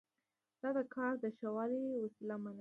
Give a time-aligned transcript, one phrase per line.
[0.61, 2.59] دا د کار د ښه والي وسیله ومني.